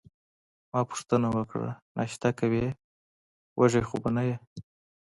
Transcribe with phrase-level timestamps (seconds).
[0.71, 2.65] ما پوښتنه وکړه: ناشته کوې،
[3.59, 4.35] وږې خو به نه یې؟